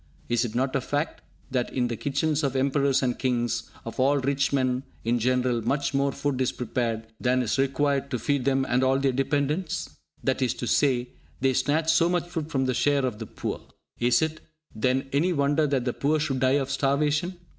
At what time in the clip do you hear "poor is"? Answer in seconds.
13.27-14.23